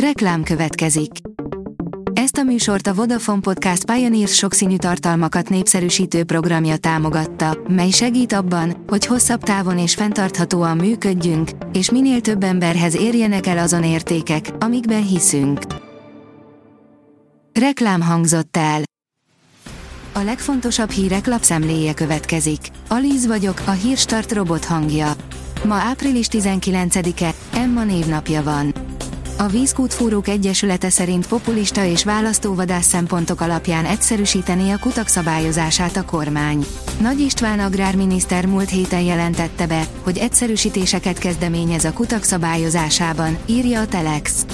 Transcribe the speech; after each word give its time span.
Reklám 0.00 0.42
következik. 0.42 1.10
Ezt 2.12 2.36
a 2.36 2.42
műsort 2.42 2.86
a 2.86 2.94
Vodafone 2.94 3.40
Podcast 3.40 3.84
Pioneers 3.84 4.34
sokszínű 4.34 4.76
tartalmakat 4.76 5.48
népszerűsítő 5.48 6.24
programja 6.24 6.76
támogatta, 6.76 7.58
mely 7.68 7.90
segít 7.90 8.32
abban, 8.32 8.84
hogy 8.86 9.06
hosszabb 9.06 9.42
távon 9.42 9.78
és 9.78 9.94
fenntarthatóan 9.94 10.76
működjünk, 10.76 11.50
és 11.72 11.90
minél 11.90 12.20
több 12.20 12.42
emberhez 12.42 12.96
érjenek 12.96 13.46
el 13.46 13.58
azon 13.58 13.84
értékek, 13.84 14.50
amikben 14.58 15.06
hiszünk. 15.06 15.60
Reklám 17.52 18.02
hangzott 18.02 18.56
el. 18.56 18.82
A 20.12 20.20
legfontosabb 20.20 20.90
hírek 20.90 21.26
lapszemléje 21.26 21.94
következik. 21.94 22.60
Alíz 22.88 23.26
vagyok, 23.26 23.62
a 23.66 23.70
hírstart 23.70 24.32
robot 24.32 24.64
hangja. 24.64 25.12
Ma 25.64 25.74
április 25.74 26.26
19-e, 26.30 27.34
Emma 27.52 27.84
névnapja 27.84 28.42
van. 28.42 28.75
A 29.38 29.46
Vízkútfúrók 29.46 30.28
Egyesülete 30.28 30.90
szerint 30.90 31.26
populista 31.26 31.84
és 31.84 32.04
választóvadász 32.04 32.86
szempontok 32.86 33.40
alapján 33.40 33.84
egyszerűsítené 33.84 34.70
a 34.70 34.78
kutak 34.78 35.06
szabályozását 35.06 35.96
a 35.96 36.04
kormány. 36.04 36.66
Nagy 37.00 37.20
István 37.20 37.60
agrárminiszter 37.60 38.46
múlt 38.46 38.68
héten 38.68 39.00
jelentette 39.00 39.66
be, 39.66 39.86
hogy 40.02 40.18
egyszerűsítéseket 40.18 41.18
kezdeményez 41.18 41.84
a 41.84 41.92
kutak 41.92 42.22
szabályozásában, 42.22 43.38
írja 43.46 43.80
a 43.80 43.86
Telex. 43.86 44.46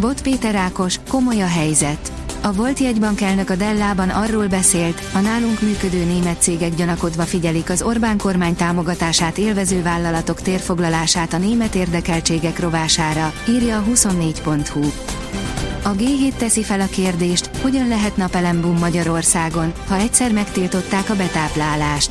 Bot 0.00 0.22
Péter 0.22 0.54
Ákos, 0.54 1.00
komoly 1.08 1.42
a 1.42 1.48
helyzet. 1.48 2.15
A 2.46 2.52
volt 2.52 2.78
jegybank 2.78 3.20
elnök 3.20 3.50
a 3.50 3.56
Dellában 3.56 4.08
arról 4.08 4.46
beszélt, 4.46 5.02
a 5.14 5.18
nálunk 5.18 5.60
működő 5.60 6.04
német 6.04 6.42
cégek 6.42 6.74
gyanakodva 6.74 7.22
figyelik 7.22 7.70
az 7.70 7.82
Orbán 7.82 8.18
kormány 8.18 8.54
támogatását 8.54 9.38
élvező 9.38 9.82
vállalatok 9.82 10.40
térfoglalását 10.40 11.32
a 11.32 11.38
német 11.38 11.74
érdekeltségek 11.74 12.60
rovására, 12.60 13.32
írja 13.48 13.78
a 13.78 13.82
24.hu. 13.82 14.84
A 15.82 15.94
G7 15.94 16.32
teszi 16.32 16.62
fel 16.62 16.80
a 16.80 16.86
kérdést, 16.86 17.50
hogyan 17.62 17.88
lehet 17.88 18.16
napelembum 18.16 18.78
Magyarországon, 18.78 19.72
ha 19.88 19.96
egyszer 19.96 20.32
megtiltották 20.32 21.10
a 21.10 21.16
betáplálást. 21.16 22.10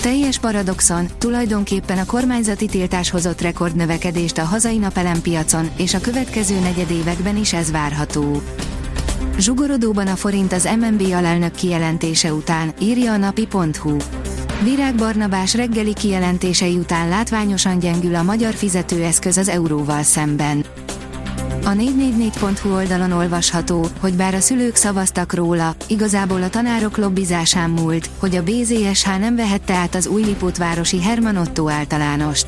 Teljes 0.00 0.38
paradoxon, 0.38 1.06
tulajdonképpen 1.18 1.98
a 1.98 2.06
kormányzati 2.06 2.66
tiltás 2.66 3.10
hozott 3.10 3.40
rekordnövekedést 3.40 4.38
a 4.38 4.44
hazai 4.44 4.78
napelempiacon, 4.78 5.70
és 5.76 5.94
a 5.94 6.00
következő 6.00 6.60
negyedévekben 6.60 7.36
is 7.36 7.52
ez 7.52 7.70
várható. 7.70 8.42
Zsugorodóban 9.38 10.06
a 10.06 10.16
forint 10.16 10.52
az 10.52 10.68
MNB 10.80 11.12
alelnök 11.12 11.54
kijelentése 11.54 12.32
után, 12.32 12.72
írja 12.80 13.12
a 13.12 13.16
napi.hu. 13.16 13.96
Virág 14.62 14.94
Barnabás 14.94 15.54
reggeli 15.54 15.94
kijelentései 15.94 16.76
után 16.76 17.08
látványosan 17.08 17.78
gyengül 17.78 18.14
a 18.14 18.22
magyar 18.22 18.54
fizetőeszköz 18.54 19.36
az 19.36 19.48
euróval 19.48 20.02
szemben. 20.02 20.64
A 21.64 21.70
444.hu 21.70 22.74
oldalon 22.74 23.12
olvasható, 23.12 23.86
hogy 24.00 24.14
bár 24.14 24.34
a 24.34 24.40
szülők 24.40 24.76
szavaztak 24.76 25.32
róla, 25.32 25.74
igazából 25.88 26.42
a 26.42 26.50
tanárok 26.50 26.96
lobbizásán 26.96 27.70
múlt, 27.70 28.10
hogy 28.18 28.36
a 28.36 28.42
BZSH 28.42 29.18
nem 29.18 29.36
vehette 29.36 29.74
át 29.74 29.94
az 29.94 30.06
újlipótvárosi 30.06 31.02
Herman 31.02 31.36
Otto 31.36 31.68
általánost. 31.68 32.46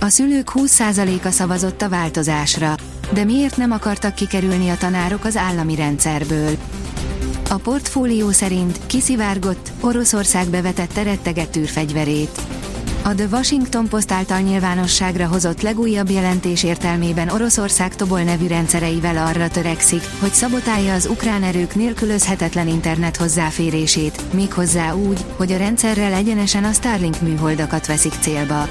A 0.00 0.08
szülők 0.08 0.50
20%-a 0.54 1.30
szavazott 1.30 1.82
a 1.82 1.88
változásra. 1.88 2.74
De 3.12 3.24
miért 3.24 3.56
nem 3.56 3.70
akartak 3.70 4.14
kikerülni 4.14 4.68
a 4.68 4.76
tanárok 4.76 5.24
az 5.24 5.36
állami 5.36 5.74
rendszerből? 5.74 6.56
A 7.50 7.56
portfólió 7.56 8.30
szerint 8.30 8.80
kiszivárgott, 8.86 9.70
Oroszország 9.80 10.48
bevetette 10.48 11.02
retteget 11.02 11.56
űrfegyverét. 11.56 12.40
A 13.06 13.14
The 13.14 13.26
Washington 13.30 13.88
Post 13.88 14.12
által 14.12 14.40
nyilvánosságra 14.40 15.26
hozott 15.26 15.62
legújabb 15.62 16.10
jelentés 16.10 16.62
értelmében 16.62 17.28
Oroszország 17.28 17.96
Tobol 17.96 18.22
nevű 18.22 18.46
rendszereivel 18.46 19.26
arra 19.26 19.48
törekszik, 19.48 20.02
hogy 20.20 20.32
szabotálja 20.32 20.94
az 20.94 21.06
ukrán 21.06 21.42
erők 21.42 21.74
nélkülözhetetlen 21.74 22.68
internet 22.68 23.16
hozzáférését, 23.16 24.22
méghozzá 24.32 24.94
úgy, 24.94 25.24
hogy 25.36 25.52
a 25.52 25.56
rendszerrel 25.56 26.12
egyenesen 26.12 26.64
a 26.64 26.72
Starlink 26.72 27.20
műholdakat 27.20 27.86
veszik 27.86 28.12
célba. 28.20 28.68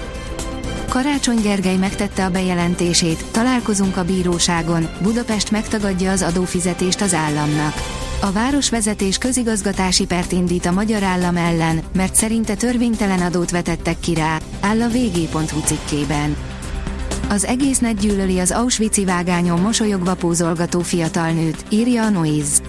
Karácsony 0.94 1.42
Gergely 1.42 1.78
megtette 1.78 2.26
a 2.26 2.30
bejelentését, 2.30 3.26
találkozunk 3.32 3.98
a 3.98 4.04
bíróságon, 4.04 4.88
Budapest 5.02 5.52
megtagadja 5.52 6.12
az 6.12 6.22
adófizetést 6.22 7.02
az 7.02 7.14
államnak. 7.14 7.74
A 8.22 8.32
városvezetés 8.32 9.18
közigazgatási 9.18 10.06
pert 10.06 10.32
indít 10.32 10.66
a 10.66 10.72
magyar 10.72 11.04
állam 11.04 11.38
ellen, 11.38 11.82
mert 11.94 12.16
szerinte 12.16 12.56
törvénytelen 12.56 13.22
adót 13.22 13.52
vetettek 13.52 14.00
ki 14.00 14.14
rá, 14.14 14.40
áll 14.62 14.82
a 14.82 14.88
vg.hu 14.88 15.60
cikkében. 15.66 16.36
Az 17.30 17.46
egész 17.46 17.80
net 17.80 18.00
gyűlöli 18.00 18.40
az 18.40 18.52
Auschwitz-i 18.52 19.06
vágányon 19.06 19.60
mosolyogva 19.60 20.16
pózolgató 20.16 20.80
fiatal 20.80 21.32
nőt, 21.32 21.66
írja 21.70 22.04
a 22.04 22.10
Noise. 22.10 22.62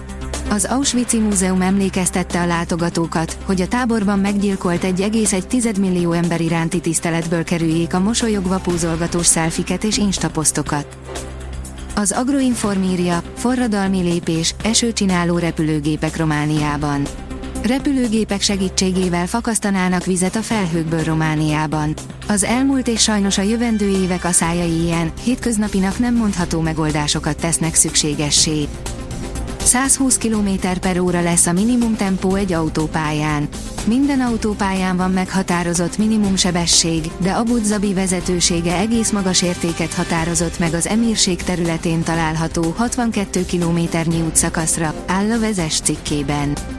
Az 0.49 0.65
Auschwitz-i 0.65 1.19
Múzeum 1.19 1.61
emlékeztette 1.61 2.41
a 2.41 2.45
látogatókat, 2.45 3.37
hogy 3.45 3.61
a 3.61 3.67
táborban 3.67 4.19
meggyilkolt 4.19 4.83
egy 4.83 5.45
tizedmillió 5.47 6.11
ember 6.11 6.41
iránti 6.41 6.79
tiszteletből 6.79 7.43
kerüljék 7.43 7.93
a 7.93 7.99
mosolyogva 7.99 8.57
púzolgatós 8.57 9.25
szelfiket 9.25 9.83
és 9.83 9.97
instaposztokat. 9.97 10.97
Az 11.95 12.11
Agroinform 12.11 12.83
írja, 12.83 13.21
forradalmi 13.35 14.01
lépés, 14.01 14.55
esőcsináló 14.63 15.37
repülőgépek 15.37 16.17
Romániában. 16.17 17.01
Repülőgépek 17.63 18.41
segítségével 18.41 19.27
fakasztanának 19.27 20.05
vizet 20.05 20.35
a 20.35 20.41
felhőkből 20.41 21.03
Romániában. 21.03 21.93
Az 22.27 22.43
elmúlt 22.43 22.87
és 22.87 23.01
sajnos 23.01 23.37
a 23.37 23.41
jövendő 23.41 23.87
évek 23.87 24.25
aszályai 24.25 24.81
ilyen, 24.81 25.11
hétköznapinak 25.23 25.99
nem 25.99 26.15
mondható 26.15 26.59
megoldásokat 26.59 27.37
tesznek 27.37 27.75
szükségessé. 27.75 28.67
120 29.65 30.17
km 30.17 30.49
per 30.81 30.99
óra 30.99 31.21
lesz 31.21 31.45
a 31.45 31.51
minimum 31.51 31.95
tempó 31.95 32.35
egy 32.35 32.53
autópályán. 32.53 33.47
Minden 33.87 34.21
autópályán 34.21 34.97
van 34.97 35.11
meghatározott 35.11 35.97
minimum 35.97 36.35
sebesség, 36.35 37.11
de 37.17 37.31
Abu 37.31 37.59
Dhabi 37.59 37.93
vezetősége 37.93 38.75
egész 38.75 39.11
magas 39.11 39.41
értéket 39.41 39.93
határozott 39.93 40.59
meg 40.59 40.73
az 40.73 40.87
emírség 40.87 41.43
területén 41.43 42.03
található 42.03 42.73
62 42.77 43.45
km-nyi 43.45 44.21
útszakaszra, 44.21 44.93
áll 45.07 45.31
a 45.31 45.39
vezes 45.39 45.79
cikkében. 45.79 46.74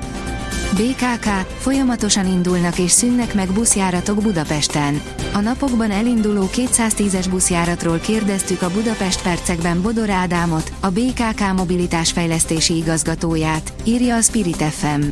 BKK, 0.75 1.28
folyamatosan 1.59 2.27
indulnak 2.27 2.78
és 2.78 2.91
szűnnek 2.91 3.34
meg 3.34 3.53
buszjáratok 3.53 4.22
Budapesten. 4.22 5.00
A 5.32 5.41
napokban 5.41 5.91
elinduló 5.91 6.49
210-es 6.53 7.27
buszjáratról 7.31 7.99
kérdeztük 7.99 8.62
a 8.62 8.71
Budapest 8.71 9.22
percekben 9.22 9.82
Bodor 9.82 10.10
Ádámot, 10.10 10.72
a 10.81 10.88
BKK 10.88 11.53
mobilitás 11.56 12.12
fejlesztési 12.12 12.77
igazgatóját, 12.77 13.72
írja 13.84 14.16
a 14.16 14.21
Spirit 14.21 14.62
FM. 14.62 15.03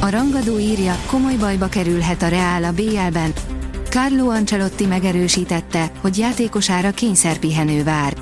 A 0.00 0.10
rangadó 0.10 0.58
írja, 0.58 0.96
komoly 1.06 1.34
bajba 1.34 1.68
kerülhet 1.68 2.22
a 2.22 2.28
Reál 2.28 2.64
a 2.64 2.72
BL-ben. 2.72 3.32
Carlo 3.88 4.30
Ancelotti 4.30 4.86
megerősítette, 4.86 5.90
hogy 6.00 6.18
játékosára 6.18 6.90
kényszerpihenő 6.90 7.84
vár. 7.84 8.14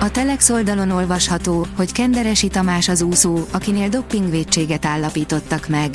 A 0.00 0.10
Telex 0.10 0.50
oldalon 0.50 0.90
olvasható, 0.90 1.66
hogy 1.76 1.92
Kenderesi 1.92 2.48
Tamás 2.48 2.88
az 2.88 3.02
úszó, 3.02 3.38
akinél 3.50 3.88
doppingvédséget 3.88 4.84
állapítottak 4.84 5.68
meg. 5.68 5.90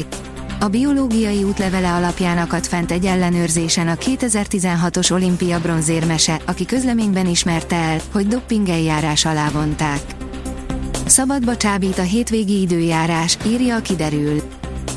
A 0.60 0.68
biológiai 0.68 1.44
útlevele 1.44 1.94
alapján 1.94 2.38
akadt 2.38 2.68
fent 2.68 2.92
egy 2.92 3.06
ellenőrzésen 3.06 3.88
a 3.88 3.96
2016-os 3.96 5.12
olimpia 5.12 5.60
bronzérmese, 5.60 6.42
aki 6.46 6.66
közleményben 6.66 7.28
ismerte 7.28 7.76
el, 7.76 8.00
hogy 8.12 8.28
doppingeljárás 8.28 9.26
alá 9.26 9.50
vonták. 9.50 10.02
Szabadba 11.06 11.58
csábít 11.58 12.00
a 12.00 12.04
hétvégi 12.04 12.62
időjárás, 12.62 13.38
írja 13.46 13.76
a 13.76 13.82
kiderül. 13.82 14.42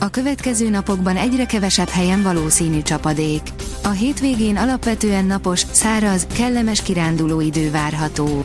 A 0.00 0.08
következő 0.08 0.68
napokban 0.68 1.16
egyre 1.16 1.46
kevesebb 1.46 1.88
helyen 1.88 2.22
valószínű 2.22 2.82
csapadék. 2.82 3.42
A 3.82 3.90
hétvégén 3.90 4.56
alapvetően 4.56 5.24
napos, 5.24 5.62
száraz, 5.70 6.26
kellemes 6.34 6.82
kiránduló 6.82 7.40
idő 7.40 7.70
várható. 7.70 8.44